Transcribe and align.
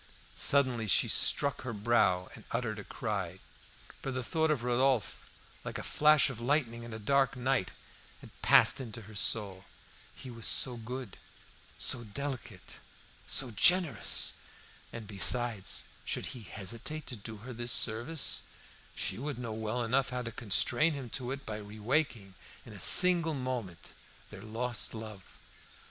Suddenly 0.35 0.87
she 0.87 1.07
struck 1.07 1.61
her 1.61 1.73
brow 1.73 2.27
and 2.33 2.43
uttered 2.49 2.79
a 2.79 2.83
cry; 2.83 3.37
for 4.01 4.09
the 4.11 4.23
thought 4.23 4.49
of 4.49 4.63
Rodolphe, 4.63 5.29
like 5.63 5.77
a 5.77 5.83
flash 5.83 6.27
of 6.27 6.39
lightning 6.41 6.81
in 6.81 6.91
a 6.91 6.97
dark 6.97 7.35
night, 7.35 7.71
had 8.21 8.31
passed 8.41 8.81
into 8.81 9.03
her 9.03 9.13
soul. 9.13 9.65
He 10.15 10.31
was 10.31 10.47
so 10.47 10.75
good, 10.75 11.17
so 11.77 12.03
delicate, 12.03 12.79
so 13.27 13.51
generous! 13.51 14.33
And 14.91 15.05
besides, 15.05 15.83
should 16.03 16.25
he 16.33 16.41
hesitate 16.41 17.05
to 17.05 17.15
do 17.15 17.37
her 17.45 17.53
this 17.53 17.71
service, 17.71 18.41
she 18.95 19.19
would 19.19 19.37
know 19.37 19.53
well 19.53 19.83
enough 19.83 20.09
how 20.09 20.23
to 20.23 20.31
constrain 20.31 20.93
him 20.93 21.11
to 21.11 21.29
it 21.29 21.45
by 21.45 21.57
re 21.57 21.77
waking, 21.79 22.33
in 22.65 22.73
a 22.73 22.79
single 22.81 23.35
moment, 23.35 23.89
their 24.31 24.41
lost 24.41 24.95
love. 24.95 25.21